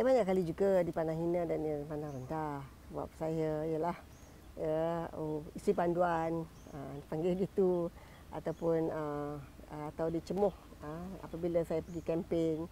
Saya 0.00 0.16
banyak 0.16 0.32
kali 0.32 0.42
juga 0.48 0.80
dipandang 0.80 1.20
hina 1.20 1.44
dan 1.44 1.60
dipandang 1.60 2.16
rendah. 2.16 2.64
Sebab 2.88 3.08
saya 3.20 3.68
ialah 3.68 3.92
ya, 4.56 5.12
oh, 5.12 5.44
isi 5.52 5.76
panduan, 5.76 6.48
uh, 6.72 6.94
panggil 7.12 7.36
gitu 7.36 7.92
ataupun 8.32 8.88
uh, 8.88 9.36
atau 9.92 10.08
dicemuh 10.08 10.56
uh, 10.80 11.20
apabila 11.20 11.60
saya 11.68 11.84
pergi 11.84 12.00
kempen 12.00 12.64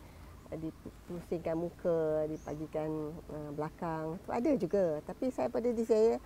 dipusingkan 0.56 1.52
muka, 1.52 2.24
dipagikan 2.32 3.12
uh, 3.29 3.52
belakang. 3.52 4.16
Itu 4.24 4.30
ada 4.32 4.50
juga. 4.56 4.84
Tapi 5.04 5.29
saya 5.29 5.52
pada 5.52 5.68
diri 5.68 5.84
saya 5.84 6.16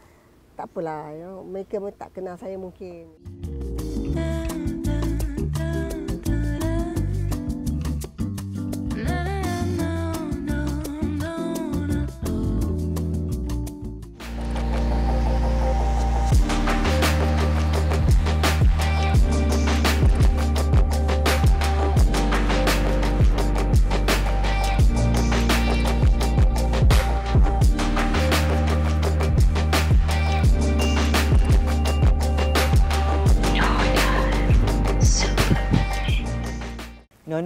tak 0.54 0.70
apalah, 0.70 1.18
you 1.18 1.26
know, 1.26 1.42
mereka 1.42 1.82
tak 1.98 2.14
kenal 2.14 2.38
saya 2.38 2.54
mungkin. 2.54 3.10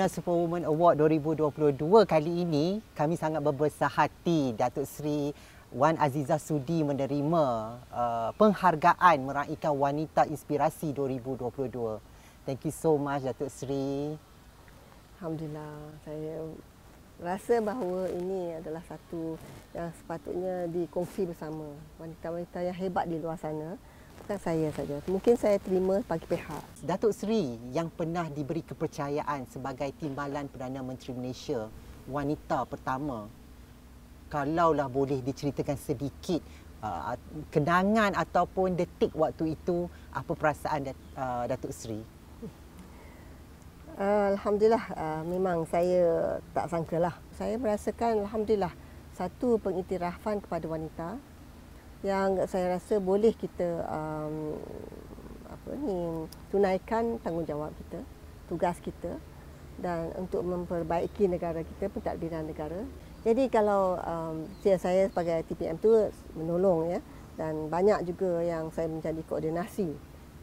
Nona 0.06 0.22
Superwoman 0.22 0.62
Award 0.70 1.02
2022 1.02 1.82
kali 2.06 2.46
ini 2.46 2.78
kami 2.94 3.18
sangat 3.18 3.42
berbesar 3.42 3.90
hati 3.90 4.54
Datuk 4.54 4.86
Seri 4.86 5.34
Wan 5.74 5.98
Azizah 5.98 6.38
Sudi 6.38 6.86
menerima 6.86 7.44
uh, 7.90 8.30
penghargaan 8.38 9.18
meraihkan 9.26 9.74
wanita 9.74 10.22
inspirasi 10.30 10.94
2022. 10.94 11.98
Thank 12.46 12.70
you 12.70 12.70
so 12.70 12.94
much 12.94 13.26
Datuk 13.26 13.50
Seri. 13.50 14.14
Alhamdulillah 15.18 15.74
saya 16.06 16.54
rasa 17.18 17.58
bahawa 17.58 18.06
ini 18.06 18.62
adalah 18.62 18.86
satu 18.86 19.34
yang 19.74 19.90
sepatutnya 19.90 20.70
dikongsi 20.70 21.26
bersama 21.26 21.66
wanita-wanita 21.98 22.62
yang 22.62 22.78
hebat 22.78 23.10
di 23.10 23.18
luar 23.18 23.42
sana 23.42 23.74
bukan 24.22 24.38
saya 24.40 24.68
saja. 24.72 24.96
Mungkin 25.06 25.34
saya 25.36 25.56
terima 25.60 26.00
bagi 26.06 26.26
pihak. 26.26 26.64
Datuk 26.82 27.12
Seri 27.12 27.58
yang 27.70 27.92
pernah 27.92 28.26
diberi 28.30 28.64
kepercayaan 28.64 29.46
sebagai 29.50 29.92
Timbalan 29.96 30.48
Perdana 30.48 30.80
Menteri 30.80 31.12
Malaysia, 31.12 31.68
wanita 32.08 32.64
pertama. 32.64 33.28
Kalaulah 34.26 34.90
boleh 34.90 35.22
diceritakan 35.22 35.78
sedikit 35.78 36.42
uh, 36.82 37.14
kenangan 37.54 38.18
ataupun 38.18 38.74
detik 38.74 39.14
waktu 39.14 39.54
itu, 39.54 39.86
apa 40.10 40.32
perasaan 40.34 40.90
uh, 41.14 41.44
Datuk 41.46 41.70
Seri? 41.70 42.02
Uh, 43.96 44.36
Alhamdulillah, 44.36 44.84
uh, 44.92 45.22
memang 45.24 45.64
saya 45.70 46.36
tak 46.52 46.68
sangkalah. 46.68 47.16
Saya 47.32 47.56
merasakan 47.56 48.28
Alhamdulillah 48.28 48.74
satu 49.16 49.56
pengiktirafan 49.56 50.44
kepada 50.44 50.68
wanita 50.68 51.16
yang 52.04 52.36
saya 52.48 52.76
rasa 52.76 53.00
boleh 53.00 53.32
kita 53.32 53.84
um, 53.88 54.56
apa 55.48 55.70
ni 55.80 56.28
tunaikan 56.52 57.16
tanggungjawab 57.24 57.72
kita, 57.86 58.00
tugas 58.52 58.76
kita 58.84 59.16
dan 59.80 60.12
untuk 60.16 60.44
memperbaiki 60.44 61.28
negara 61.28 61.60
kita, 61.64 61.92
pentadbiran 61.92 62.48
negara. 62.48 62.80
Jadi 63.26 63.50
kalau 63.50 63.98
um, 64.00 64.46
saya 64.62 65.10
sebagai 65.10 65.42
TPM 65.50 65.76
tu 65.82 65.92
menolong 66.38 66.94
ya 66.96 67.00
dan 67.36 67.68
banyak 67.68 68.06
juga 68.08 68.40
yang 68.40 68.70
saya 68.72 68.88
menjadi 68.88 69.20
koordinasi 69.26 69.92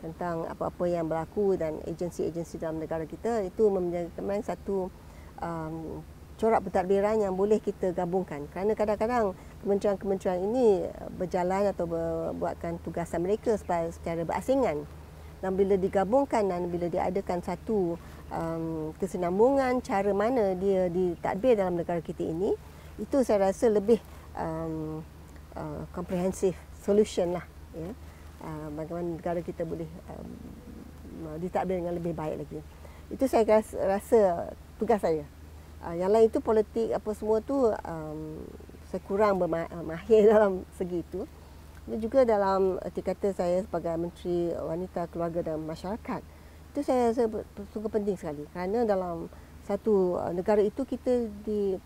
tentang 0.04 0.44
apa-apa 0.52 0.84
yang 0.92 1.08
berlaku 1.08 1.56
dan 1.56 1.80
agensi-agensi 1.88 2.60
dalam 2.60 2.84
negara 2.84 3.08
kita 3.08 3.40
itu 3.48 3.72
menjadi 3.72 4.12
satu 4.44 4.92
um, 5.40 6.04
corak 6.38 6.66
pentadbiran 6.66 7.22
yang 7.22 7.34
boleh 7.38 7.62
kita 7.62 7.94
gabungkan. 7.94 8.50
Kerana 8.50 8.74
kadang-kadang 8.74 9.38
kementerian-kementerian 9.62 10.42
ini 10.44 10.68
berjalan 11.16 11.70
atau 11.70 11.86
buatkan 12.36 12.82
tugasan 12.82 13.24
mereka 13.24 13.56
secara 13.58 14.22
berasingan. 14.26 14.84
Dan 15.44 15.60
bila 15.60 15.76
digabungkan 15.76 16.48
dan 16.48 16.72
bila 16.72 16.88
diadakan 16.88 17.44
satu 17.44 18.00
um, 18.32 18.96
kesinambungan 18.96 19.84
cara 19.84 20.12
mana 20.16 20.56
dia 20.56 20.88
ditadbir 20.88 21.60
dalam 21.60 21.76
negara 21.76 22.00
kita 22.00 22.24
ini 22.24 22.56
itu 22.96 23.18
saya 23.28 23.52
rasa 23.52 23.68
lebih 23.68 24.00
um, 24.40 25.04
uh, 25.60 25.84
comprehensive 25.92 26.56
solution 26.80 27.36
lah 27.36 27.44
ya. 27.76 27.92
Uh, 28.44 28.68
bagaimana 28.76 29.20
negara 29.20 29.40
kita 29.44 29.68
boleh 29.68 29.88
um, 30.16 30.32
ditadbir 31.44 31.84
dengan 31.84 31.96
lebih 31.96 32.16
baik 32.16 32.48
lagi. 32.48 32.60
Itu 33.12 33.28
saya 33.28 33.44
rasa, 33.44 33.76
rasa 33.84 34.20
tugas 34.80 35.04
saya 35.04 35.28
Uh, 35.84 35.96
yang 36.00 36.12
lain 36.16 36.32
itu 36.32 36.40
politik 36.40 36.96
apa 36.96 37.12
semua 37.12 37.44
tu 37.44 37.70
um, 37.70 38.20
saya 38.88 39.02
kurang 39.04 39.44
bermahir 39.44 40.28
dalam 40.34 40.64
segi 40.80 41.04
itu. 41.04 41.28
Dan 41.84 42.00
juga 42.00 42.24
dalam 42.24 42.80
erti 42.80 43.04
kata 43.04 43.36
saya 43.36 43.60
sebagai 43.60 43.92
Menteri 44.00 44.56
Wanita 44.56 45.12
Keluarga 45.12 45.44
dan 45.44 45.60
Masyarakat 45.68 46.44
itu 46.74 46.82
saya 46.82 47.14
rasa 47.14 47.30
sungguh 47.70 47.92
penting 47.94 48.18
sekali 48.18 48.50
kerana 48.50 48.82
dalam 48.82 49.30
satu 49.62 50.18
uh, 50.18 50.34
negara 50.34 50.58
itu 50.58 50.82
kita 50.82 51.30
di 51.46 51.78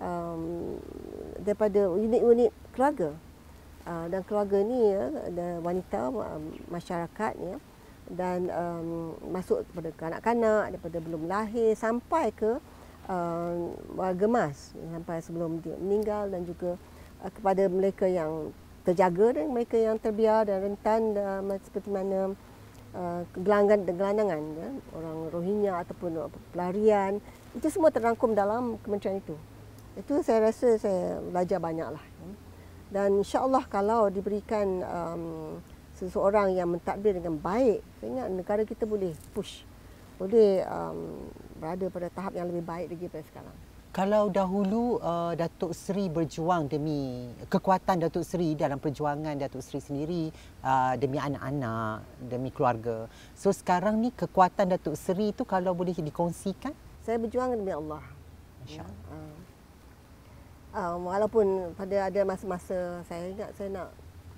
um, 0.00 0.80
daripada 1.44 1.92
unit-unit 1.92 2.48
keluarga 2.72 3.12
uh, 3.84 4.08
dan 4.08 4.24
keluarga 4.24 4.64
ni 4.64 4.80
ya 4.80 5.12
ada 5.28 5.60
wanita 5.60 6.08
um, 6.08 6.56
masyarakat 6.72 7.32
ya 7.36 7.56
dan 8.08 8.48
um, 8.48 9.12
masuk 9.28 9.60
kepada 9.68 9.92
kanak-kanak 10.00 10.72
daripada 10.72 10.98
belum 11.04 11.28
lahir 11.28 11.76
sampai 11.76 12.32
ke 12.32 12.56
uh, 13.08 13.72
warga 13.96 14.26
emas 14.26 14.74
sampai 14.74 15.22
sebelum 15.22 15.62
dia 15.62 15.76
meninggal 15.78 16.28
dan 16.28 16.42
juga 16.44 16.76
uh, 17.24 17.30
kepada 17.32 17.70
mereka 17.70 18.04
yang 18.04 18.52
terjaga 18.84 19.40
dan 19.40 19.52
mereka 19.52 19.76
yang 19.76 19.96
terbiar 20.00 20.48
dan 20.48 20.72
rentan 20.72 21.14
uh, 21.14 21.56
seperti 21.62 21.88
mana 21.92 22.34
uh, 22.96 23.22
gelangan 23.38 23.84
dan 23.86 23.94
gelandangan 23.96 24.40
ya, 24.40 24.70
orang 24.96 25.18
Rohingya 25.30 25.72
ataupun 25.86 26.10
pelarian 26.52 27.22
itu 27.56 27.66
semua 27.70 27.90
terangkum 27.90 28.34
dalam 28.34 28.78
kementerian 28.82 29.18
itu. 29.18 29.36
Itu 29.98 30.22
saya 30.22 30.48
rasa 30.48 30.78
saya 30.78 31.18
belajar 31.18 31.58
banyaklah. 31.58 32.02
Ya. 32.02 32.28
Dan 32.90 33.22
insya-Allah 33.22 33.66
kalau 33.70 34.10
diberikan 34.10 34.82
um, 34.82 35.24
seseorang 35.98 36.54
yang 36.54 36.70
mentadbir 36.70 37.14
dengan 37.14 37.38
baik, 37.38 37.82
saya 37.98 38.08
ingat 38.10 38.28
negara 38.34 38.62
kita 38.66 38.86
boleh 38.86 39.14
push 39.34 39.66
boleh 40.20 40.60
um, 40.68 41.00
berada 41.60 41.86
pada 41.92 42.08
tahap 42.08 42.32
yang 42.32 42.48
lebih 42.48 42.64
baik 42.64 42.86
lagi 42.88 43.04
daripada 43.04 43.26
sekarang. 43.28 43.56
Kalau 43.90 44.30
dahulu 44.30 45.02
uh, 45.02 45.34
Datuk 45.34 45.74
Seri 45.74 46.06
berjuang 46.06 46.70
demi 46.70 47.26
kekuatan 47.50 47.98
Datuk 48.06 48.22
Seri 48.22 48.54
dalam 48.54 48.78
perjuangan 48.78 49.34
Datuk 49.34 49.66
Seri 49.66 49.82
sendiri 49.82 50.22
uh, 50.62 50.94
demi 50.94 51.18
anak-anak, 51.18 52.06
demi 52.22 52.54
keluarga. 52.54 53.10
So 53.34 53.50
sekarang 53.50 53.98
ni 53.98 54.14
kekuatan 54.14 54.78
Datuk 54.78 54.94
Seri 54.94 55.34
itu 55.34 55.42
kalau 55.42 55.74
boleh 55.74 55.90
dikongsikan? 55.90 56.70
Saya 57.02 57.18
berjuang 57.18 57.58
demi 57.58 57.74
Allah. 57.74 57.98
Insya-Allah. 58.62 58.94
Ya, 59.10 60.78
uh, 60.78 60.86
uh, 60.94 60.96
walaupun 61.10 61.74
pada 61.74 62.06
ada 62.06 62.20
masa-masa 62.22 63.02
saya 63.10 63.26
ingat 63.26 63.50
saya 63.58 63.68
nak 63.74 63.88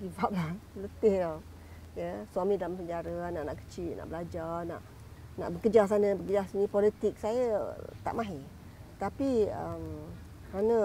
give 0.01 0.17
up 0.17 0.33
lah, 0.33 0.49
letih 0.81 1.15
lah. 1.21 1.37
Ya, 1.93 2.25
suami 2.33 2.57
dalam 2.57 2.73
penjara, 2.73 3.29
anak-anak 3.29 3.57
kecil 3.69 3.93
nak 4.01 4.09
belajar, 4.09 4.65
nak 4.65 4.81
nak 5.37 5.49
bekerja 5.57 5.89
sana 5.89 6.13
bekerja 6.13 6.45
sini 6.49 6.69
politik 6.69 7.17
saya 7.17 7.73
tak 8.05 8.13
mahir. 8.13 8.41
Tapi 9.01 9.49
um, 9.49 9.85
kerana 10.53 10.79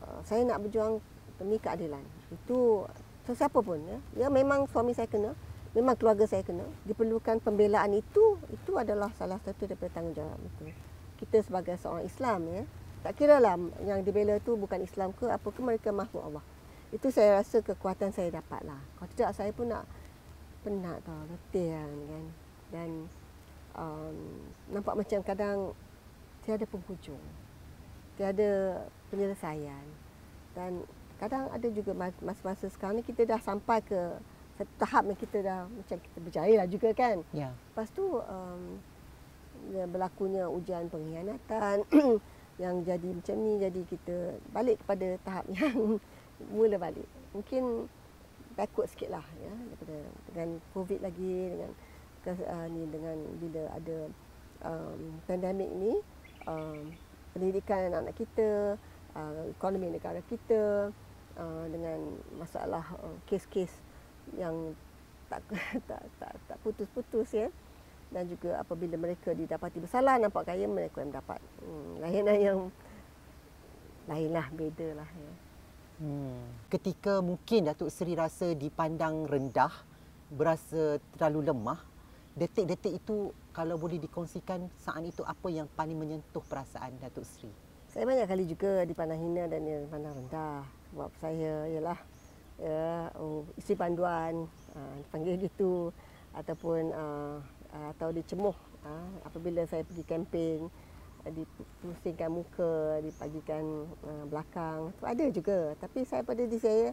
uh, 0.00 0.20
saya 0.24 0.42
nak 0.48 0.64
berjuang 0.64 0.98
demi 1.36 1.60
keadilan. 1.60 2.02
Itu 2.32 2.88
sesiapa 3.28 3.60
pun 3.60 3.78
ya. 3.84 3.98
Ya 4.16 4.28
memang 4.32 4.64
suami 4.72 4.96
saya 4.96 5.06
kena 5.06 5.36
memang 5.72 5.96
keluarga 5.96 6.28
saya 6.28 6.44
kena 6.44 6.64
diperlukan 6.84 7.40
pembelaan 7.40 7.96
itu 7.96 8.36
itu 8.52 8.72
adalah 8.76 9.08
salah 9.16 9.40
satu 9.44 9.68
daripada 9.68 10.00
tanggungjawab 10.00 10.40
itu. 10.40 10.72
Kita 11.20 11.44
sebagai 11.44 11.76
seorang 11.78 12.08
Islam 12.08 12.40
ya 12.48 12.62
tak 13.02 13.18
kira 13.18 13.42
lah 13.42 13.58
yang 13.82 14.06
dibela 14.06 14.38
itu 14.38 14.54
bukan 14.54 14.78
Islam 14.78 15.10
ke 15.10 15.26
apa 15.26 15.48
ke 15.50 15.60
mereka 15.60 15.90
makhluk 15.90 16.22
Allah. 16.22 16.44
Itu 16.94 17.10
saya 17.10 17.42
rasa 17.42 17.58
kekuatan 17.60 18.14
saya 18.14 18.30
dapatlah. 18.30 18.78
Kalau 18.78 19.08
tidak 19.10 19.30
saya 19.34 19.50
pun 19.50 19.66
nak 19.72 19.84
penat 20.62 21.02
tau 21.02 21.18
letih 21.26 21.74
kan. 21.74 22.24
Dan 22.72 22.88
um, 23.76 24.16
nampak 24.72 24.94
macam 24.96 25.20
kadang 25.22 25.58
tiada 26.42 26.64
penghujung, 26.66 27.22
tiada 28.18 28.82
penyelesaian 29.12 29.84
dan 30.52 30.84
kadang 31.22 31.46
ada 31.54 31.68
juga 31.70 31.94
masa-masa 32.20 32.66
sekarang 32.66 32.98
ni 32.98 33.04
kita 33.06 33.22
dah 33.22 33.38
sampai 33.38 33.78
ke 33.84 34.00
satu 34.58 34.72
tahap 34.76 35.02
yang 35.08 35.18
kita 35.18 35.38
dah 35.40 35.60
macam 35.70 35.96
kita 35.96 36.18
berjaya 36.18 36.54
lah 36.60 36.68
juga 36.68 36.90
kan. 36.92 37.24
Ya. 37.32 37.54
Lepas 37.72 37.88
tu 37.94 38.04
um, 38.20 38.62
berlakunya 39.88 40.44
ujian 40.50 40.90
pengkhianatan, 40.92 41.86
yang 42.62 42.84
jadi 42.84 43.08
macam 43.16 43.36
ni 43.40 43.52
jadi 43.62 43.80
kita 43.88 44.16
balik 44.52 44.76
kepada 44.84 45.08
tahap 45.24 45.44
yang 45.48 45.96
mula 46.52 46.76
balik. 46.76 47.08
Mungkin 47.32 47.88
takut 48.52 48.84
sikit 48.84 49.08
lah 49.08 49.24
ya 49.40 49.48
daripada 49.48 49.96
dengan 50.28 50.48
covid 50.76 51.00
lagi 51.00 51.56
dengan 51.56 51.70
uh, 52.26 52.66
ni 52.70 52.86
dengan 52.90 53.16
bila 53.42 53.62
ada 53.74 53.96
um, 54.66 54.98
pandemik 55.26 55.70
ni 55.74 55.92
um, 56.46 56.92
pendidikan 57.34 57.90
anak-anak 57.90 58.16
kita 58.16 58.48
uh, 59.16 59.42
ekonomi 59.50 59.90
negara 59.90 60.20
kita 60.30 60.92
uh, 61.38 61.64
dengan 61.66 61.98
masalah 62.38 62.84
uh, 63.02 63.16
kes-kes 63.26 63.70
yang 64.38 64.76
tak 65.26 65.42
tak 65.90 66.02
tak, 66.20 66.32
tak 66.46 66.58
putus-putus 66.62 67.32
ya 67.34 67.48
dan 68.12 68.28
juga 68.28 68.60
apabila 68.60 69.00
mereka 69.00 69.32
didapati 69.32 69.80
bersalah 69.80 70.20
nampak 70.20 70.44
kaya 70.44 70.68
mereka 70.68 71.00
yang 71.00 71.16
dapat 71.16 71.40
hmm, 71.64 71.92
lain 72.04 72.24
yang 72.46 72.60
lainlah 74.06 74.46
beda 74.52 74.88
lah 74.98 75.08
ya. 75.08 75.32
Hmm. 76.02 76.42
Ketika 76.66 77.22
mungkin 77.22 77.70
Datuk 77.70 77.86
Seri 77.92 78.18
rasa 78.18 78.58
dipandang 78.58 79.22
rendah, 79.22 79.70
berasa 80.34 80.98
terlalu 81.14 81.52
lemah, 81.52 81.78
detik-detik 82.32 83.02
itu 83.04 83.30
kalau 83.52 83.76
boleh 83.76 84.00
dikongsikan 84.00 84.64
saat 84.80 85.04
itu 85.04 85.20
apa 85.24 85.48
yang 85.52 85.68
paling 85.76 85.96
menyentuh 85.96 86.40
perasaan 86.44 86.96
Datuk 87.00 87.28
Seri? 87.28 87.52
Saya 87.92 88.08
banyak 88.08 88.24
kali 88.24 88.44
juga 88.48 88.88
dipandang 88.88 89.20
hina 89.20 89.44
dan 89.52 89.60
dipandang 89.68 90.16
rendah. 90.16 90.64
Sebab 90.92 91.10
saya 91.20 91.68
ialah 91.68 91.98
ya, 92.56 93.12
oh, 93.20 93.44
isteri 93.60 93.76
panduan, 93.76 94.48
uh, 94.72 94.94
dipanggil 95.04 95.36
gitu 95.44 95.92
ataupun 96.32 96.88
uh, 96.96 97.36
atau 97.92 98.08
dicemuh 98.12 98.56
uh, 98.84 99.12
apabila 99.28 99.64
saya 99.68 99.84
pergi 99.84 100.04
kempen 100.04 100.72
dipusingkan 101.22 102.34
muka, 102.34 102.98
dipagikan 103.04 103.86
uh, 104.02 104.24
belakang. 104.26 104.90
Itu 104.90 105.04
ada 105.06 105.24
juga. 105.30 105.58
Tapi 105.78 106.02
saya 106.02 106.26
pada 106.26 106.42
diri 106.42 106.58
saya 106.58 106.90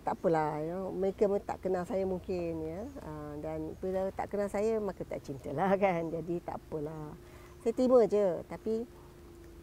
tak 0.00 0.16
apalah 0.16 0.64
know. 0.64 0.88
mereka 0.90 1.28
tak 1.44 1.60
kenal 1.60 1.84
saya 1.84 2.08
mungkin 2.08 2.56
ya. 2.64 2.80
Uh, 3.04 3.32
dan 3.44 3.76
bila 3.78 4.08
tak 4.16 4.32
kenal 4.32 4.48
saya 4.48 4.80
maka 4.80 5.04
tak 5.04 5.20
cintalah 5.20 5.76
kan. 5.82 6.08
Jadi 6.08 6.40
tak 6.40 6.56
apalah. 6.56 7.12
Saya 7.60 7.72
terima 7.76 8.08
je. 8.08 8.40
Tapi 8.48 8.88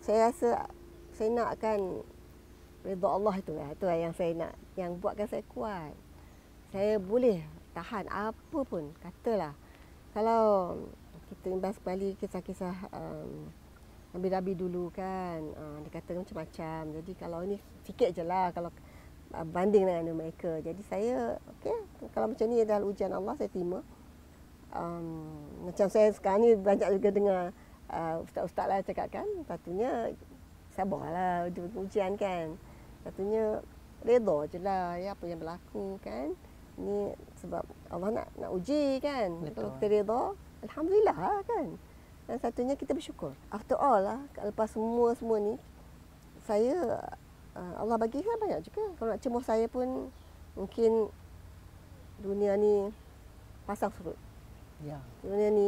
saya 0.01 0.29
rasa 0.29 0.69
saya 1.17 1.29
nakkan 1.33 2.05
redha 2.85 3.07
Allah 3.09 3.35
itu 3.41 3.51
lah. 3.57 3.67
Itu 3.73 3.85
yang 3.89 4.13
saya 4.13 4.31
nak 4.37 4.53
yang 4.77 5.01
buatkan 5.01 5.25
saya 5.25 5.43
kuat. 5.49 5.93
Saya 6.69 7.01
boleh 7.01 7.41
tahan 7.73 8.05
apa 8.07 8.59
pun 8.61 8.93
katalah. 9.01 9.57
Kalau 10.13 10.77
kita 11.27 11.47
imbas 11.51 11.75
kembali 11.81 12.15
kisah-kisah 12.17 12.75
um, 12.93 13.51
Nabi-Nabi 14.15 14.55
dulu 14.55 14.87
kan 14.95 15.43
uh, 15.59 15.77
Dia 15.83 15.91
kata 15.97 16.15
macam-macam. 16.15 16.81
Jadi 17.01 17.11
kalau 17.17 17.41
ini 17.43 17.57
sikit 17.83 18.13
je 18.13 18.21
lah. 18.21 18.53
Kalau 18.53 18.69
banding 19.31 19.85
dengan 19.85 20.15
mereka. 20.15 20.59
Jadi 20.63 20.81
saya 20.87 21.35
okay, 21.51 21.75
Kalau 22.15 22.31
macam 22.31 22.45
ni 22.47 22.63
adalah 22.63 22.83
ujian 22.87 23.11
Allah 23.11 23.35
Saya 23.35 23.49
terima. 23.51 23.83
Um, 24.71 25.27
Macam 25.67 25.87
saya 25.87 26.11
sekarang 26.11 26.43
ni 26.43 26.51
Banyak 26.55 26.89
juga 26.99 27.09
dengar 27.11 27.41
uh, 27.91 28.23
Ustaz-ustaz 28.23 28.67
lah 28.67 28.79
cakap 28.83 29.07
kan 29.11 29.27
Patutnya 29.47 30.11
Sabarlah 30.75 31.49
ujian 31.75 32.13
kan. 32.15 32.53
Patutnya 33.01 33.63
Reda 34.05 34.37
je 34.47 34.59
lah 34.61 34.95
ya, 35.01 35.17
Apa 35.17 35.25
yang 35.25 35.41
berlaku 35.41 35.97
kan. 36.05 36.37
Ini 36.77 37.17
sebab 37.41 37.65
Allah 37.89 38.21
nak 38.21 38.27
nak 38.37 38.51
uji 38.53 39.01
kan. 39.01 39.41
Betul. 39.41 39.57
Kalau 39.57 39.69
kita 39.81 39.87
reda 39.89 40.21
Alhamdulillah 40.61 41.41
kan. 41.49 41.67
Dan 42.27 42.37
satunya 42.43 42.75
kita 42.77 42.91
bersyukur. 42.93 43.33
After 43.49 43.79
all 43.79 44.03
lah, 44.03 44.19
lepas 44.43 44.75
semua 44.75 45.15
semua 45.15 45.39
ni, 45.39 45.55
saya 46.43 46.99
Allah 47.57 47.97
bagi 47.97 48.21
saya 48.21 48.37
banyak 48.37 48.61
juga. 48.65 48.83
Kalau 48.97 49.09
nak 49.13 49.21
cemuh 49.21 49.43
saya 49.43 49.65
pun 49.65 50.09
mungkin 50.53 51.09
dunia 52.21 52.57
ni 52.57 52.89
pasang 53.65 53.93
surut. 53.93 54.17
Ya. 54.85 55.01
Dunia 55.25 55.49
ni 55.49 55.67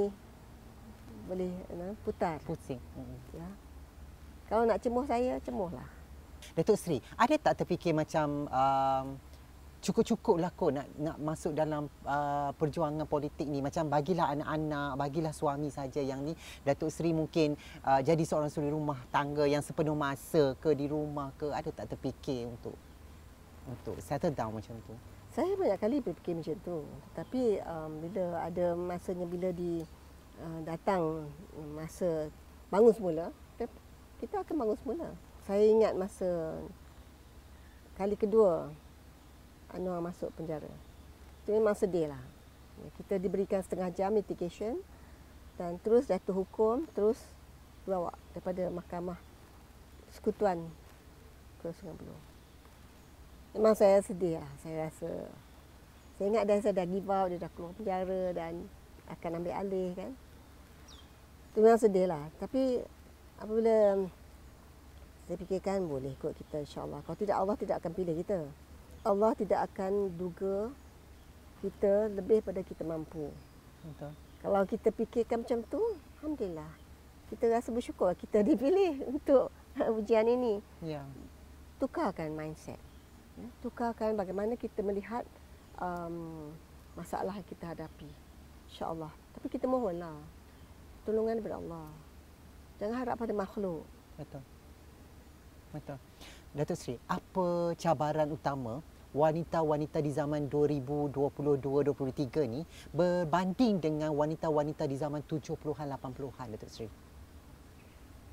boleh 1.30 1.53
you 1.53 1.97
putar. 2.06 2.41
Pusing. 2.45 2.81
Ya. 3.33 3.47
Kalau 4.50 4.65
nak 4.65 4.81
cemuh 4.81 5.06
saya, 5.06 5.38
cemuhlah. 5.45 5.86
Datuk 6.57 6.80
Seri, 6.80 6.97
ada 7.13 7.36
tak 7.38 7.62
terfikir 7.62 7.94
macam 7.94 8.50
um, 8.50 9.06
cukup-cukuplah 9.79 10.51
kot 10.53 10.75
nak 10.75 10.87
nak 10.99 11.17
masuk 11.19 11.55
dalam 11.55 11.87
uh, 12.03 12.51
perjuangan 12.55 13.07
politik 13.07 13.47
ni. 13.47 13.63
Macam 13.63 13.87
bagilah 13.87 14.35
anak-anak 14.35 14.91
bagilah 14.99 15.33
suami 15.33 15.71
saja 15.71 16.03
yang 16.03 16.23
ni. 16.23 16.35
Datuk 16.63 16.91
Seri 16.91 17.15
mungkin 17.15 17.55
uh, 17.83 17.99
jadi 18.03 18.21
seorang 18.23 18.51
suri 18.51 18.69
rumah 18.69 18.99
tangga 19.09 19.47
yang 19.47 19.63
sepenuh 19.63 19.95
masa 19.95 20.55
ke 20.59 20.75
di 20.75 20.85
rumah 20.85 21.31
ke 21.39 21.49
ada 21.49 21.69
tak 21.71 21.95
terfikir 21.95 22.47
untuk 22.47 22.75
untuk 23.69 23.95
settle 24.03 24.35
down 24.35 24.51
macam 24.55 24.75
tu? 24.83 24.93
Saya 25.29 25.53
banyak 25.55 25.79
kali 25.79 25.97
berfikir 26.01 26.35
macam 26.35 26.55
tu. 26.61 26.77
Tapi 27.15 27.61
um, 27.63 27.91
bila 28.03 28.25
ada 28.43 28.73
masanya 28.75 29.25
bila 29.29 29.49
di 29.53 29.85
uh, 30.41 30.59
datang 30.67 31.29
masa 31.75 32.27
bangun 32.69 32.93
semula 32.93 33.27
kita 34.19 34.43
akan 34.43 34.55
bangun 34.59 34.77
semula. 34.83 35.07
Saya 35.47 35.63
ingat 35.63 35.93
masa 35.95 36.59
kali 37.95 38.19
kedua 38.19 38.67
Anwar 39.74 40.01
masuk 40.01 40.33
penjara. 40.33 40.69
Itu 41.44 41.54
memang 41.54 41.77
sedih 41.77 42.10
lah. 42.10 42.24
Kita 42.98 43.19
diberikan 43.19 43.60
setengah 43.60 43.92
jam 43.92 44.16
mitigation 44.16 44.80
dan 45.60 45.75
terus 45.83 46.07
jatuh 46.07 46.31
hukum, 46.31 46.88
terus 46.95 47.19
bawa 47.83 48.16
daripada 48.31 48.71
mahkamah 48.71 49.19
sekutuan 50.16 50.63
ke 51.60 51.69
Sungai 51.75 51.95
Buloh. 52.00 52.21
Memang 53.57 53.75
saya 53.75 54.00
sedih 54.00 54.39
lah, 54.39 54.50
saya 54.62 54.88
rasa. 54.88 55.12
Saya 56.16 56.25
ingat 56.31 56.44
dah 56.48 56.57
saya 56.62 56.74
dah 56.75 56.88
give 56.88 57.10
out, 57.10 57.27
dia 57.31 57.39
dah 57.42 57.51
keluar 57.51 57.74
penjara 57.75 58.24
dan 58.31 58.68
akan 59.10 59.42
ambil 59.42 59.54
alih 59.57 59.92
kan. 59.98 60.12
Itu 61.51 61.57
memang 61.66 61.81
sedih 61.81 62.06
lah. 62.07 62.30
Tapi 62.38 62.80
apabila 63.42 64.06
saya 65.25 65.38
fikirkan 65.45 65.86
boleh 65.86 66.13
kot 66.18 66.33
kita 66.38 66.63
insyaAllah. 66.63 67.01
Kalau 67.04 67.18
tidak 67.18 67.36
Allah 67.38 67.57
tidak 67.57 67.75
akan 67.81 67.92
pilih 67.94 68.16
kita. 68.21 68.39
Allah 69.03 69.31
tidak 69.35 69.71
akan 69.71 70.11
duga 70.19 70.69
kita 71.63 72.11
lebih 72.11 72.43
pada 72.43 72.63
kita 72.63 72.83
mampu. 72.83 73.31
Betul. 73.83 74.11
Kalau 74.39 74.61
kita 74.63 74.89
fikirkan 74.95 75.43
macam 75.43 75.59
tu, 75.67 75.81
alhamdulillah. 76.19 76.71
Kita 77.29 77.45
rasa 77.51 77.69
bersyukur 77.69 78.11
kita 78.15 78.43
dipilih 78.47 79.03
untuk 79.07 79.51
ujian 79.99 80.27
ini. 80.27 80.63
Ya. 80.83 81.03
Tukarkan 81.79 82.35
mindset. 82.35 82.79
Ya. 83.39 83.47
Tukarkan 83.63 84.15
bagaimana 84.15 84.56
kita 84.56 84.83
melihat 84.83 85.23
um, 85.79 86.49
masalah 86.95 87.35
yang 87.35 87.47
kita 87.47 87.71
hadapi. 87.71 88.09
Insya-Allah. 88.71 89.11
Tapi 89.35 89.47
kita 89.47 89.68
mohonlah 89.68 90.15
tolongan 91.07 91.39
daripada 91.39 91.59
Allah. 91.59 91.87
Jangan 92.79 92.95
harap 92.95 93.15
pada 93.19 93.33
makhluk. 93.35 93.83
Betul. 94.15 94.44
Betul. 95.75 95.99
Datuk 96.49 96.81
Sri, 96.81 96.97
apa 97.06 97.77
cabaran 97.77 98.25
utama 98.33 98.81
wanita-wanita 99.13 100.01
di 100.01 100.09
zaman 100.09 100.49
2022-2023 100.49 102.49
ni 102.49 102.65
berbanding 102.89 103.77
dengan 103.77 104.09
wanita-wanita 104.18 104.89
di 104.89 104.97
zaman 104.97 105.21
70-an 105.29 105.94
80-an 105.94 106.57
Datuk 106.57 106.73
Sri? 106.73 106.89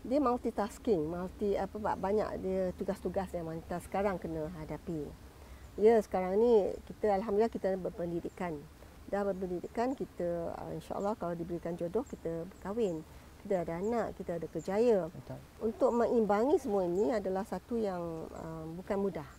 Dia 0.00 0.16
multitasking, 0.16 1.04
multi 1.04 1.60
apa 1.60 1.76
banyak 1.76 2.40
dia 2.40 2.72
tugas-tugas 2.80 3.28
yang 3.36 3.52
wanita 3.52 3.84
sekarang 3.84 4.16
kena 4.16 4.48
hadapi. 4.64 5.04
Ya, 5.76 6.00
sekarang 6.00 6.40
ni 6.40 6.72
kita 6.88 7.20
alhamdulillah 7.20 7.52
kita 7.52 7.76
berpendidikan. 7.76 8.56
Dah 9.12 9.28
berpendidikan 9.28 9.92
kita 9.92 10.56
uh, 10.56 10.72
insya-Allah 10.72 11.20
kalau 11.20 11.36
diberikan 11.36 11.76
jodoh 11.76 12.08
kita 12.08 12.48
berkahwin 12.48 13.04
kita 13.46 13.62
ada 13.62 13.78
anak, 13.78 14.18
kita 14.18 14.42
ada 14.42 14.46
kerjaya. 14.50 15.06
Betul. 15.06 15.38
Untuk 15.62 15.90
mengimbangi 15.94 16.58
semua 16.58 16.82
ini 16.82 17.14
adalah 17.14 17.46
satu 17.46 17.78
yang 17.78 18.26
uh, 18.34 18.66
bukan 18.74 18.98
mudah. 18.98 19.30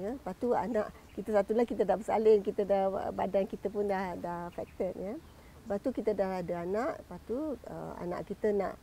Ya, 0.00 0.16
lepas 0.16 0.32
tu 0.40 0.56
anak 0.56 0.88
kita 1.12 1.36
satu 1.36 1.52
lagi 1.52 1.76
kita 1.76 1.84
dah 1.84 2.00
bersalin, 2.00 2.40
kita 2.40 2.64
dah 2.64 3.12
badan 3.12 3.44
kita 3.44 3.68
pun 3.68 3.84
dah 3.84 4.16
dah 4.16 4.48
affected 4.48 4.96
ya. 4.96 5.20
Lepas 5.68 5.78
tu 5.84 5.92
kita 5.92 6.16
dah 6.16 6.40
ada 6.40 6.64
anak, 6.64 7.04
lepas 7.04 7.20
tu 7.28 7.36
uh, 7.68 7.92
anak 8.00 8.24
kita 8.24 8.56
nak 8.56 8.80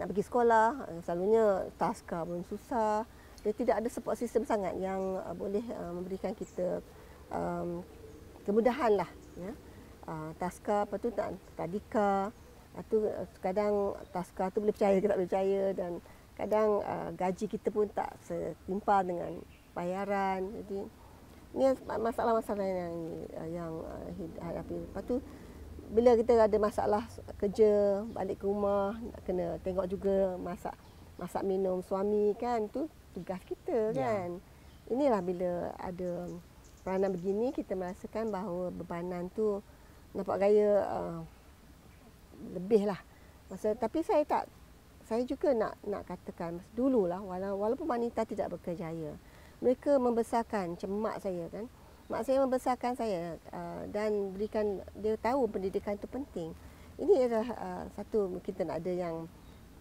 nak 0.00 0.08
pergi 0.08 0.24
sekolah, 0.24 0.68
uh, 0.88 1.00
selalunya 1.04 1.68
taska 1.76 2.24
pun 2.24 2.40
susah. 2.48 3.04
Dia 3.44 3.52
tidak 3.52 3.84
ada 3.84 3.88
support 3.92 4.16
system 4.16 4.48
sangat 4.48 4.80
yang 4.80 5.20
uh, 5.20 5.36
boleh 5.36 5.62
uh, 5.76 5.92
memberikan 5.92 6.32
kita 6.32 6.80
um, 7.28 7.84
kemudahan 8.48 8.96
lah 8.96 9.10
ya. 9.36 9.52
Uh, 10.08 10.32
taska 10.40 10.88
apa 10.88 10.96
tu 10.96 11.12
tak 11.12 11.36
tadika 11.54 12.32
itu 12.80 13.04
uh, 13.04 13.28
kadang 13.44 13.92
taska 14.12 14.48
tu 14.48 14.64
boleh 14.64 14.72
percaya 14.72 14.96
ke 14.96 15.06
tak 15.08 15.16
boleh 15.20 15.28
percaya 15.28 15.62
dan 15.76 15.92
kadang 16.32 16.68
uh, 16.80 17.10
gaji 17.12 17.44
kita 17.44 17.68
pun 17.68 17.86
tak 17.92 18.16
setimpal 18.24 19.04
dengan 19.04 19.36
bayaran. 19.76 20.48
Jadi 20.64 20.88
ini 21.52 21.64
masalah-masalah 21.84 22.64
yang 22.64 22.96
uh, 23.36 23.48
yang 23.52 23.72
uh, 23.84 24.08
hadapi. 24.40 24.88
Lepas 24.88 25.04
tu 25.04 25.20
bila 25.92 26.16
kita 26.16 26.40
ada 26.40 26.56
masalah 26.56 27.04
kerja 27.36 28.00
balik 28.16 28.40
ke 28.40 28.48
rumah 28.48 28.96
nak 28.96 29.20
kena 29.28 29.60
tengok 29.60 29.84
juga 29.92 30.40
masak 30.40 30.72
masak 31.20 31.44
minum 31.44 31.84
suami 31.84 32.32
kan 32.40 32.64
tu 32.72 32.88
tugas 33.12 33.44
kita 33.44 33.92
Ya. 33.92 34.00
kan. 34.24 34.40
Inilah 34.88 35.20
bila 35.20 35.76
ada 35.76 36.32
peranan 36.80 37.12
begini 37.12 37.52
kita 37.52 37.76
merasakan 37.76 38.32
bahawa 38.32 38.72
bebanan 38.72 39.28
tu 39.36 39.60
nampak 40.16 40.40
gaya 40.40 40.82
uh, 40.88 41.20
lebih 42.50 42.90
lah. 42.90 42.98
Masa 43.46 43.76
tapi 43.78 44.02
saya 44.02 44.24
tak 44.26 44.50
saya 45.06 45.22
juga 45.26 45.52
nak 45.52 45.76
nak 45.84 46.08
katakan 46.08 46.62
dululah 46.72 47.20
wala- 47.20 47.58
walaupun 47.58 47.84
wanita 47.90 48.24
tidak 48.24 48.54
berkejaya 48.54 49.12
mereka 49.62 49.94
membesarkan 50.00 50.74
macam 50.74 50.90
mak 50.98 51.16
saya 51.22 51.46
kan. 51.54 51.70
Mak 52.10 52.22
saya 52.26 52.42
membesarkan 52.42 52.92
saya 52.98 53.38
uh, 53.54 53.86
dan 53.94 54.34
berikan 54.34 54.82
dia 54.98 55.14
tahu 55.14 55.46
pendidikan 55.46 55.94
itu 55.94 56.10
penting. 56.10 56.50
Ini 56.98 57.30
adalah 57.30 57.48
uh, 57.56 57.84
satu 57.94 58.42
kita 58.42 58.66
nak 58.66 58.82
ada 58.82 58.92
yang 58.92 59.16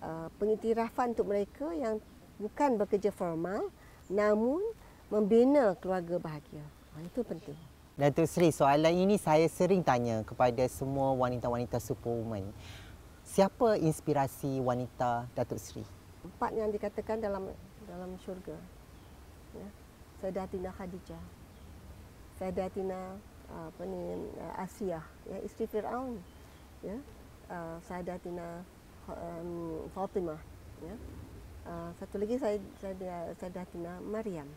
uh, 0.05 0.29
pengiktirafan 0.37 1.17
untuk 1.17 1.27
mereka 1.33 1.73
yang 1.73 1.97
bukan 2.37 2.77
bekerja 2.77 3.09
formal 3.09 3.73
namun 4.05 4.61
membina 5.09 5.73
keluarga 5.81 6.21
bahagia. 6.21 6.63
Ha, 6.93 7.03
itu 7.03 7.23
penting 7.25 7.70
Datuk 8.01 8.25
Seri, 8.25 8.49
soalan 8.49 8.97
ini 8.97 9.21
saya 9.21 9.45
sering 9.45 9.85
tanya 9.85 10.25
kepada 10.25 10.65
semua 10.65 11.13
wanita-wanita 11.13 11.77
superwoman. 11.77 12.49
Siapa 13.21 13.77
inspirasi 13.77 14.57
wanita 14.57 15.29
Datuk 15.37 15.61
Seri? 15.61 15.85
empat 16.25 16.49
yang 16.57 16.73
dikatakan 16.73 17.21
dalam 17.21 17.53
dalam 17.85 18.17
syurga. 18.25 18.57
Ya. 19.53 19.67
Sayyidatina 20.17 20.73
Khadijah. 20.73 21.23
Sayyidatina 22.41 23.21
uh, 23.53 23.69
apa 23.69 23.83
ni 23.85 24.01
uh, 24.33 24.63
Asiyah, 24.65 25.05
ya 25.29 25.37
isteri 25.45 25.69
Firaun. 25.69 26.17
Ya. 26.81 26.97
Uh, 27.53 27.77
Sayyidatina 27.85 28.65
um, 29.13 29.85
Fatimah, 29.93 30.41
ya. 30.81 30.95
Uh, 31.69 31.93
satu 32.01 32.17
lagi 32.17 32.41
saya 32.41 32.57
saya 32.81 32.97
Sayyidatina 33.37 34.01
Maryam. 34.01 34.49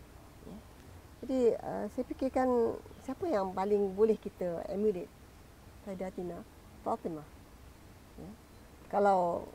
Jadi 1.24 1.56
uh, 1.56 1.88
saya 1.88 2.04
fikirkan 2.04 2.76
siapa 3.00 3.24
yang 3.32 3.56
paling 3.56 3.96
boleh 3.96 4.12
kita 4.20 4.60
emulate? 4.68 5.08
Sayyidatina 5.88 6.44
Fatimah. 6.84 7.24
Ya. 8.20 8.30
Kalau 8.92 9.48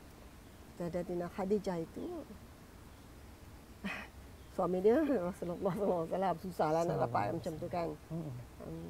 Sayyidatina 0.82 1.30
Khadijah 1.30 1.78
itu 1.78 2.26
suami 4.58 4.82
dia 4.82 4.98
Rasulullah 4.98 5.74
SAW 6.10 6.42
susahlah 6.42 6.82
nak 6.90 7.06
dapat 7.06 7.38
macam 7.38 7.54
tu 7.62 7.68
kan. 7.70 7.94
Hmm. 8.10 8.34
Um, 8.66 8.90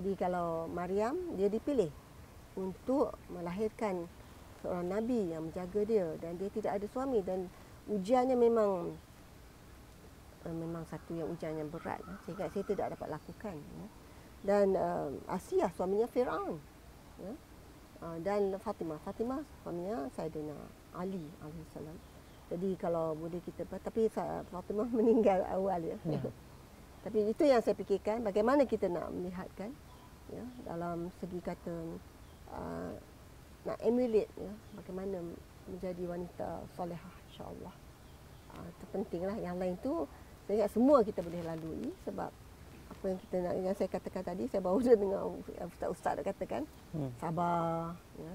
jadi 0.00 0.12
kalau 0.16 0.64
Maryam 0.72 1.36
dia 1.36 1.52
dipilih 1.52 1.92
untuk 2.56 3.12
melahirkan 3.28 4.08
seorang 4.64 4.88
nabi 4.88 5.28
yang 5.28 5.52
menjaga 5.52 5.84
dia 5.84 6.08
dan 6.24 6.40
dia 6.40 6.48
tidak 6.56 6.80
ada 6.80 6.86
suami 6.88 7.20
dan 7.20 7.52
ujiannya 7.92 8.32
memang 8.32 8.96
uh, 10.44 10.54
memang 10.54 10.84
satu 10.86 11.16
yang 11.16 11.28
ujian 11.32 11.56
yang 11.56 11.68
berat 11.72 12.00
eh, 12.04 12.18
sehingga 12.24 12.48
saya 12.52 12.64
tidak 12.64 12.86
dapat 12.96 13.08
lakukan 13.18 13.56
ya. 13.56 13.86
Dan 14.44 14.76
uh, 14.76 15.08
Asiyah 15.32 15.72
suaminya 15.72 16.04
Firaun. 16.08 16.60
Ya. 17.20 17.32
Uh, 18.04 18.18
dan 18.20 18.52
Fatimah, 18.60 19.00
Fatimah 19.00 19.40
suaminya 19.64 20.12
Saidina 20.12 20.56
Ali 20.92 21.24
alaihissalam. 21.40 21.96
Jadi 22.52 22.76
kalau 22.76 23.16
boleh 23.16 23.40
kita 23.40 23.64
tapi 23.66 24.12
Fatimah 24.52 24.88
meninggal 24.98 25.42
awal 25.48 25.80
ya. 25.80 25.96
Ya. 26.04 26.20
Tapi 27.04 27.20
itu 27.28 27.44
yang 27.44 27.60
saya 27.60 27.76
fikirkan 27.76 28.24
bagaimana 28.24 28.64
kita 28.64 28.88
nak 28.88 29.12
melihatkan 29.12 29.68
ya 30.32 30.44
dalam 30.64 31.12
segi 31.20 31.36
kata 31.36 31.76
uh, 32.48 32.96
nak 33.68 33.76
emulate 33.84 34.32
ya 34.40 34.52
bagaimana 34.72 35.20
menjadi 35.68 36.04
wanita 36.08 36.64
solehah 36.72 37.14
insya-Allah. 37.28 37.74
Uh, 38.56 38.66
itu 38.72 38.84
pentinglah 38.88 39.36
yang 39.36 39.60
lain 39.60 39.76
tu 39.84 40.08
saya 40.44 40.54
ingat 40.60 40.70
semua 40.72 41.00
kita 41.00 41.20
boleh 41.24 41.40
lalui 41.40 41.88
sebab 42.04 42.30
apa 42.84 43.04
yang 43.08 43.18
kita 43.26 43.36
nak 43.40 43.54
yang 43.56 43.76
saya 43.76 43.88
katakan 43.88 44.22
tadi 44.22 44.44
saya 44.48 44.60
baru 44.60 44.78
dah 44.86 44.96
dengar 44.96 45.22
ustaz-ustaz 45.72 46.12
dah 46.20 46.24
katakan 46.24 46.62
Hmm. 46.94 47.10
sabar 47.18 47.96
ya. 48.20 48.32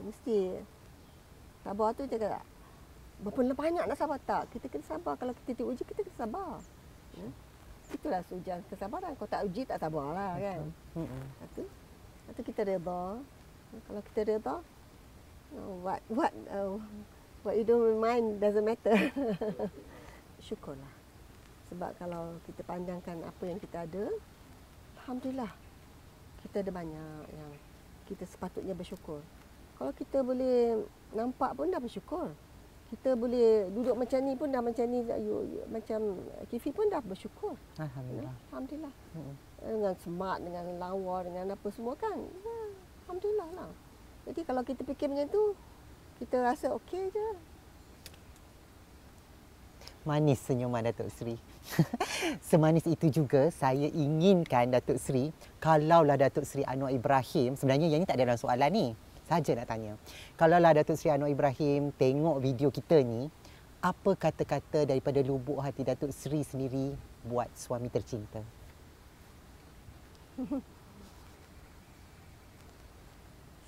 Mesti 0.00 0.38
sabar 1.64 1.92
tu 1.92 2.04
jaga 2.08 2.40
berapa 3.20 3.52
banyak 3.52 3.84
nak 3.84 3.98
sabar 4.00 4.16
tak? 4.24 4.48
Kita 4.52 4.66
kena 4.68 4.84
sabar 4.84 5.14
kalau 5.16 5.36
kita 5.44 5.60
diuji 5.60 5.84
kita 5.84 6.00
kena 6.04 6.16
sabar. 6.16 6.56
Ya. 7.16 7.28
Itulah 7.90 8.20
ujian 8.30 8.60
kesabaran. 8.70 9.12
Kalau 9.18 9.28
tak 9.28 9.42
uji 9.50 9.62
tak 9.66 9.82
sabar 9.82 10.06
lah 10.14 10.32
kan. 10.38 10.60
Hmm. 10.94 11.24
Satu. 11.42 11.62
Satu 12.30 12.40
kita 12.46 12.60
reda. 12.62 13.02
Kalau 13.86 14.00
kita 14.12 14.20
reda, 14.24 14.54
what 15.82 16.00
what 16.08 16.32
uh, 16.48 16.78
what 17.42 17.54
you 17.58 17.66
don't 17.66 17.98
mind 17.98 18.38
doesn't 18.38 18.62
matter. 18.64 18.94
Syukurlah. 20.46 20.99
Sebab 21.70 21.90
kalau 21.96 22.34
kita 22.44 22.66
pandangkan 22.66 23.22
apa 23.22 23.42
yang 23.46 23.58
kita 23.62 23.86
ada, 23.86 24.04
alhamdulillah. 25.02 25.52
Kita 26.42 26.66
ada 26.66 26.70
banyak 26.74 27.22
yang 27.30 27.50
kita 28.10 28.26
sepatutnya 28.26 28.74
bersyukur. 28.74 29.22
Kalau 29.78 29.92
kita 29.94 30.20
boleh 30.20 30.82
nampak 31.14 31.54
pun 31.54 31.70
dah 31.70 31.78
bersyukur. 31.78 32.34
Kita 32.90 33.14
boleh 33.14 33.70
duduk 33.70 33.94
macam 33.94 34.18
ni 34.18 34.34
pun 34.34 34.50
dah 34.50 34.58
macam 34.58 34.82
ni 34.90 34.98
you, 35.22 35.46
you, 35.46 35.62
macam 35.70 36.18
Kifi 36.50 36.74
pun 36.74 36.90
dah 36.90 36.98
bersyukur. 36.98 37.54
Alhamdulillah. 37.78 38.34
Alhamdulillah 38.50 38.94
Hmm. 39.14 39.34
dengan 39.62 39.94
smart, 39.94 40.38
dengan 40.42 40.64
lawa, 40.74 41.22
dengan 41.22 41.54
apa 41.54 41.68
semua 41.70 41.94
kan. 41.94 42.18
Ya, 42.18 42.58
Alhamdulillah 43.06 43.48
lah. 43.54 43.70
Jadi 44.26 44.40
kalau 44.42 44.66
kita 44.66 44.82
fikir 44.82 45.06
macam 45.06 45.28
tu, 45.30 45.54
kita 46.18 46.42
rasa 46.42 46.74
okey 46.82 47.14
je. 47.14 47.28
Manis 50.08 50.40
senyuman 50.40 50.80
Datuk 50.80 51.12
Seri. 51.12 51.36
Semanis 52.48 52.88
itu 52.88 53.12
juga 53.12 53.52
saya 53.52 53.84
inginkan 53.84 54.72
Datuk 54.72 54.96
Seri, 54.96 55.28
kalaulah 55.60 56.16
Datuk 56.16 56.48
Seri 56.48 56.64
Anwar 56.64 56.88
Ibrahim, 56.88 57.52
sebenarnya 57.52 57.92
yang 57.92 58.00
ini 58.00 58.08
tak 58.08 58.16
ada 58.16 58.32
dalam 58.32 58.40
soalan 58.40 58.70
ni. 58.72 58.86
Saja 59.28 59.52
nak 59.54 59.68
tanya. 59.68 60.00
Kalaulah 60.40 60.72
Datuk 60.80 60.96
Seri 60.96 61.12
Anwar 61.12 61.28
Ibrahim 61.28 61.92
tengok 62.00 62.40
video 62.40 62.72
kita 62.72 62.96
ni, 63.04 63.28
apa 63.80 64.16
kata-kata 64.16 64.88
daripada 64.88 65.20
lubuk 65.20 65.60
hati 65.60 65.84
Datuk 65.84 66.16
Seri 66.16 66.44
sendiri 66.48 66.96
buat 67.24 67.52
suami 67.52 67.92
tercinta? 67.92 68.40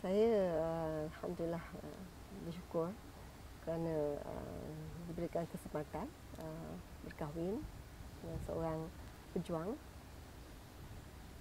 Saya 0.02 0.32
uh, 0.58 1.06
alhamdulillah 1.12 1.62
uh, 1.78 2.02
bersyukur 2.48 2.90
kerana 3.62 4.18
uh, 4.26 4.91
diberikan 5.10 5.44
kesempatan 5.50 6.06
uh, 6.38 6.72
berkahwin 7.06 7.58
dengan 8.22 8.38
seorang 8.46 8.80
pejuang 9.34 9.70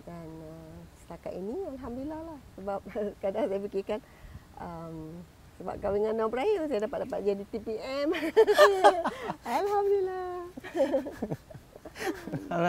dan 0.01 0.27
uh, 0.41 0.77
setakat 1.05 1.37
ini 1.37 1.55
alhamdulillah 1.77 2.21
lah 2.33 2.39
sebab 2.57 2.79
kadang 3.23 3.45
saya 3.49 3.59
fikirkan 3.61 3.99
um, 4.57 5.21
sebab 5.61 5.77
kahwin 5.77 6.01
dengan 6.01 6.25
orang 6.25 6.33
Melayu 6.33 6.61
saya 6.65 6.79
dapat 6.89 7.05
dapat 7.05 7.19
jadi 7.21 7.43
TPM. 7.53 8.09
alhamdulillah. 9.61 10.49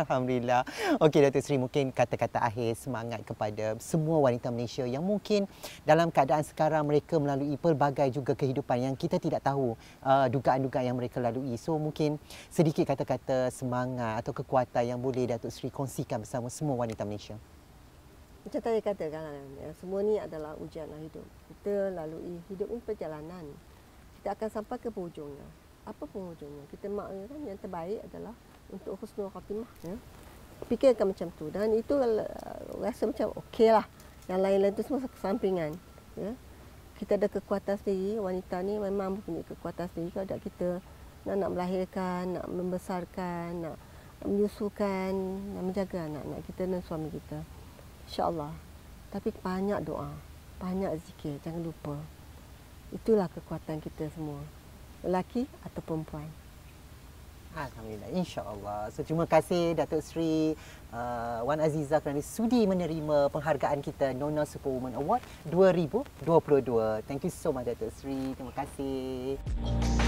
Alhamdulillah. 0.00 0.64
Okey 0.96 1.20
Datuk 1.20 1.42
Seri 1.44 1.60
mungkin 1.60 1.92
kata-kata 1.92 2.40
akhir 2.40 2.80
semangat 2.80 3.20
kepada 3.22 3.76
semua 3.76 4.18
wanita 4.24 4.48
Malaysia 4.48 4.88
yang 4.88 5.04
mungkin 5.04 5.44
dalam 5.84 6.08
keadaan 6.08 6.40
sekarang 6.40 6.88
mereka 6.88 7.20
melalui 7.20 7.60
pelbagai 7.60 8.08
juga 8.14 8.32
kehidupan 8.32 8.88
yang 8.88 8.94
kita 8.96 9.20
tidak 9.20 9.44
tahu 9.44 9.76
uh, 10.02 10.26
dugaan-dugaan 10.32 10.88
yang 10.88 10.96
mereka 10.96 11.20
lalui. 11.20 11.54
So 11.60 11.76
mungkin 11.76 12.16
sedikit 12.48 12.88
kata-kata 12.88 13.52
semangat 13.52 14.24
atau 14.24 14.32
kekuatan 14.32 14.96
yang 14.96 14.98
boleh 14.98 15.28
Datuk 15.28 15.52
Seri 15.52 15.68
kongsikan 15.68 16.24
bersama 16.24 16.48
semua 16.48 16.80
wanita 16.80 17.04
Malaysia. 17.04 17.36
Macam 18.42 18.58
tadi 18.58 18.82
katakan, 18.82 19.38
ya, 19.62 19.70
semua 19.78 20.02
ni 20.02 20.18
adalah 20.18 20.58
ujianlah 20.58 20.98
hidup. 20.98 21.22
Kita 21.46 21.94
lalui 21.94 22.42
hidup 22.50 22.66
ini 22.74 22.82
perjalanan. 22.82 23.46
Kita 24.18 24.34
akan 24.34 24.48
sampai 24.50 24.82
ke 24.82 24.90
penghujungnya. 24.90 25.46
Apa 25.82 26.06
penghujungnya? 26.06 26.64
Kita 26.70 26.86
mak 26.86 27.10
kan 27.10 27.40
yang 27.42 27.58
terbaik 27.58 28.00
adalah 28.06 28.34
untuk 28.70 28.94
husnul 29.02 29.28
khatimah. 29.34 29.66
Ya. 29.82 29.96
Fikirkan 30.70 31.10
macam 31.10 31.26
tu. 31.34 31.50
Dan 31.50 31.74
itu 31.74 31.98
uh, 31.98 32.22
rasa 32.78 33.10
macam 33.10 33.34
okey 33.46 33.74
lah. 33.74 33.86
Yang 34.30 34.40
lain-lain 34.46 34.72
tu 34.78 34.82
semua 34.86 35.02
kesampingan. 35.10 35.74
Ya. 36.14 36.38
Kita 37.02 37.18
ada 37.18 37.26
kekuatan 37.26 37.74
sendiri. 37.82 38.22
Wanita 38.22 38.62
ni 38.62 38.78
memang 38.78 39.18
punya 39.26 39.42
kekuatan 39.42 39.90
sendiri. 39.90 40.14
Kalau 40.14 40.26
ada 40.30 40.38
kita 40.38 40.68
nak, 41.26 41.36
nak 41.42 41.50
melahirkan, 41.50 42.22
nak 42.38 42.46
membesarkan, 42.46 43.48
nak 43.66 43.76
menyusukan, 44.22 45.10
nak 45.58 45.62
menjaga 45.66 46.06
anak-anak 46.06 46.40
kita 46.46 46.62
dan 46.70 46.82
suami 46.86 47.10
kita. 47.10 47.42
InsyaAllah. 48.06 48.54
Tapi 49.10 49.34
banyak 49.34 49.82
doa. 49.82 50.14
Banyak 50.62 50.94
zikir. 51.02 51.42
Jangan 51.42 51.66
lupa. 51.66 51.98
Itulah 52.94 53.26
kekuatan 53.26 53.82
kita 53.82 54.06
semua. 54.14 54.61
Lelaki 55.02 55.46
atau 55.66 55.82
perempuan. 55.82 56.26
Alhamdulillah, 57.52 58.08
insya-Allah. 58.16 58.88
So 58.96 59.04
terima 59.04 59.28
kasih 59.28 59.76
Datuk 59.76 60.00
Seri 60.00 60.56
uh, 60.88 61.44
Wan 61.44 61.60
Aziza 61.60 62.00
kerana 62.00 62.24
sudi 62.24 62.64
menerima 62.64 63.28
penghargaan 63.28 63.84
kita 63.84 64.16
Nona 64.16 64.48
Superwoman 64.48 64.96
Award 64.96 65.20
2022. 65.52 67.04
Thank 67.04 67.28
you 67.28 67.32
so 67.32 67.52
much 67.52 67.68
Datuk 67.68 67.92
Seri. 67.92 68.32
Terima 68.32 68.56
kasih. 68.56 70.01